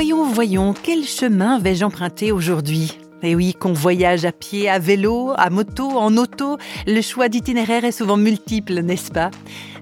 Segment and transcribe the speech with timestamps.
[0.00, 2.96] Voyons, voyons, quel chemin vais-je emprunter aujourd'hui?
[3.22, 7.84] Et oui, qu'on voyage à pied, à vélo, à moto, en auto, le choix d'itinéraire
[7.84, 9.30] est souvent multiple, n'est-ce pas?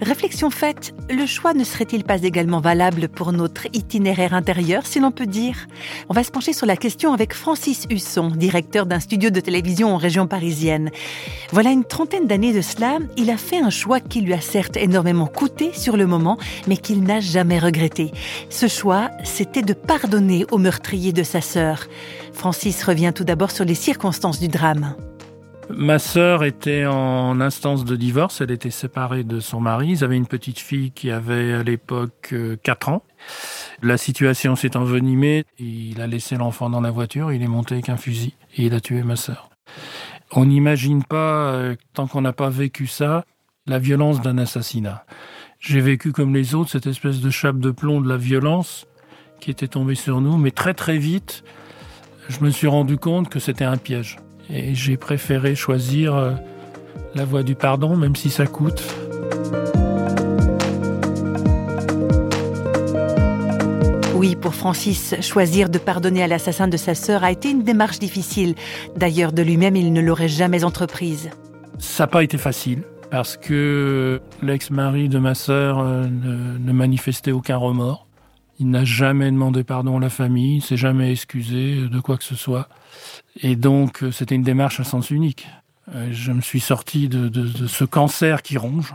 [0.00, 5.10] Réflexion faite, le choix ne serait-il pas également valable pour notre itinéraire intérieur, si l'on
[5.10, 5.66] peut dire?
[6.08, 9.94] On va se pencher sur la question avec Francis Husson, directeur d'un studio de télévision
[9.94, 10.90] en région parisienne.
[11.50, 14.76] Voilà une trentaine d'années de cela, il a fait un choix qui lui a certes
[14.76, 16.36] énormément coûté sur le moment,
[16.66, 18.12] mais qu'il n'a jamais regretté.
[18.50, 21.86] Ce choix, c'était de pardonner au meurtrier de sa sœur.
[22.32, 24.94] Francis revient tout d'abord sur les circonstances du drame.
[25.68, 30.16] Ma sœur était en instance de divorce, elle était séparée de son mari, ils avaient
[30.16, 33.02] une petite fille qui avait à l'époque 4 euh, ans.
[33.82, 37.88] La situation s'est envenimée, il a laissé l'enfant dans la voiture, il est monté avec
[37.88, 39.50] un fusil et il a tué ma sœur.
[40.32, 43.24] On n'imagine pas, euh, tant qu'on n'a pas vécu ça,
[43.66, 45.04] la violence d'un assassinat.
[45.58, 48.86] J'ai vécu comme les autres cette espèce de chape de plomb de la violence
[49.40, 51.42] qui était tombée sur nous, mais très très vite,
[52.28, 54.18] je me suis rendu compte que c'était un piège.
[54.50, 56.32] Et j'ai préféré choisir euh,
[57.14, 58.82] la voie du pardon, même si ça coûte.
[64.14, 67.98] Oui, pour Francis, choisir de pardonner à l'assassin de sa sœur a été une démarche
[67.98, 68.54] difficile.
[68.96, 71.30] D'ailleurs, de lui-même, il ne l'aurait jamais entreprise.
[71.78, 77.56] Ça n'a pas été facile parce que l'ex-mari de ma sœur euh, ne manifestait aucun
[77.56, 78.05] remords.
[78.58, 82.24] Il n'a jamais demandé pardon à la famille, il s'est jamais excusé de quoi que
[82.24, 82.68] ce soit.
[83.42, 85.46] Et donc, euh, c'était une démarche à sens unique.
[85.94, 88.94] Euh, je me suis sorti de, ce cancer qui ronge.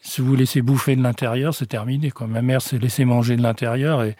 [0.00, 2.12] Si vous laissez bouffer de l'intérieur, c'est terminé.
[2.28, 4.16] Ma mère s'est laissée manger de l'intérieur et,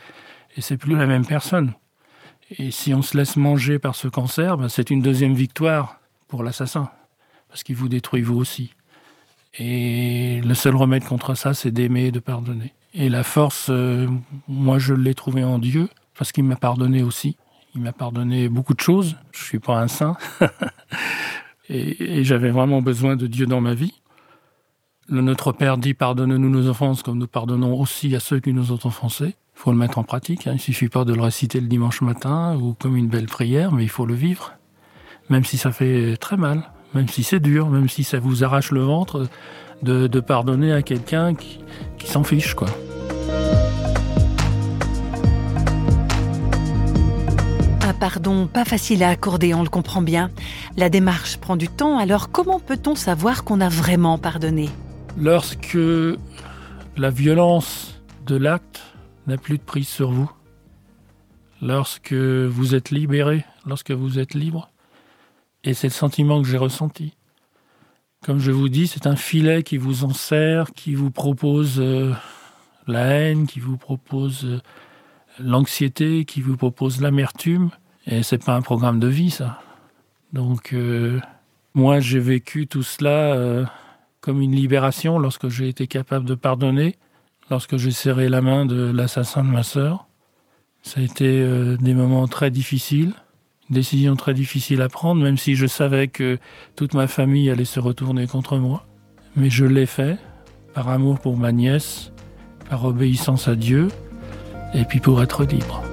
[0.56, 1.74] et c'est plus la même personne.
[2.58, 6.42] Et si on se laisse manger par ce cancer, ben c'est une deuxième victoire pour
[6.42, 6.90] l'assassin.
[7.48, 8.72] Parce qu'il vous détruit vous aussi.
[9.58, 12.72] Et le seul remède contre ça, c'est d'aimer et de pardonner.
[12.98, 14.08] Et la force, euh,
[14.48, 17.36] moi, je l'ai trouvée en Dieu, parce qu'il m'a pardonné aussi.
[17.74, 19.16] Il m'a pardonné beaucoup de choses.
[19.32, 20.16] Je suis pas un saint.
[21.68, 24.00] et, j'avais vraiment besoin de Dieu dans ma vie.
[25.08, 28.72] Le Notre Père dit pardonne-nous nos offenses comme nous pardonnons aussi à ceux qui nous
[28.72, 29.36] ont offensés.
[29.54, 30.46] Il faut le mettre en pratique.
[30.46, 30.52] Hein.
[30.54, 33.82] Il suffit pas de le réciter le dimanche matin ou comme une belle prière, mais
[33.82, 34.54] il faut le vivre.
[35.28, 38.70] Même si ça fait très mal, même si c'est dur, même si ça vous arrache
[38.70, 39.28] le ventre,
[39.82, 41.60] de, pardonner à quelqu'un qui,
[41.98, 42.68] qui s'en fiche, quoi.
[47.96, 50.30] Pardon pas facile à accorder, on le comprend bien.
[50.76, 54.68] La démarche prend du temps, alors comment peut-on savoir qu'on a vraiment pardonné?
[55.18, 55.78] Lorsque
[56.96, 58.82] la violence de l'acte
[59.26, 60.30] n'a plus de prise sur vous,
[61.62, 64.70] lorsque vous êtes libéré, lorsque vous êtes libre,
[65.64, 67.14] et c'est le sentiment que j'ai ressenti.
[68.24, 72.12] Comme je vous dis, c'est un filet qui vous en sert, qui vous propose euh,
[72.86, 74.60] la haine, qui vous propose euh,
[75.38, 77.70] l'anxiété, qui vous propose l'amertume.
[78.06, 79.60] Et c'est pas un programme de vie, ça.
[80.32, 81.20] Donc, euh,
[81.74, 83.66] moi, j'ai vécu tout cela
[84.20, 86.96] comme une libération lorsque j'ai été capable de pardonner,
[87.50, 90.06] lorsque j'ai serré la main de l'assassin de ma sœur.
[90.82, 93.12] Ça a été des moments très difficiles
[93.70, 96.38] décision très difficile à prendre, même si je savais que
[96.74, 98.86] toute ma famille allait se retourner contre moi.
[99.34, 100.18] Mais je l'ai fait,
[100.74, 102.12] par amour pour ma nièce,
[102.68, 103.88] par obéissance à Dieu,
[104.74, 105.85] et puis pour être libre.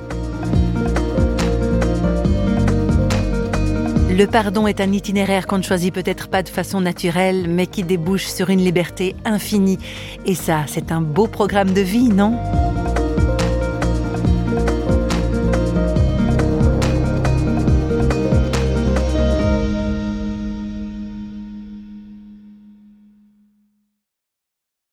[4.16, 7.82] Le pardon est un itinéraire qu'on ne choisit peut-être pas de façon naturelle, mais qui
[7.82, 9.80] débouche sur une liberté infinie.
[10.28, 12.38] Et ça, c'est un beau programme de vie, non?